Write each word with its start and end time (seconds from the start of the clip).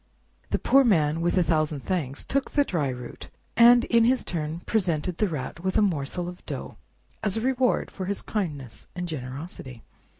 The 0.49 0.57
Poor 0.57 0.83
Man, 0.83 1.21
with 1.21 1.37
a 1.37 1.43
thousand 1.43 1.81
thanks, 1.81 2.25
took 2.25 2.49
the 2.49 2.63
dry 2.63 2.87
root, 2.89 3.29
and 3.55 3.83
in 3.85 4.03
his 4.05 4.23
turn 4.23 4.61
presented 4.65 5.19
the 5.19 5.27
Rat 5.27 5.59
with 5.59 5.77
a 5.77 5.81
morsel 5.83 6.27
of 6.27 6.43
dough, 6.47 6.77
as 7.21 7.37
a 7.37 7.41
reward 7.41 7.91
for 7.91 8.05
his 8.05 8.23
kindness 8.23 8.87
and 8.95 9.07
generosity. 9.07 9.83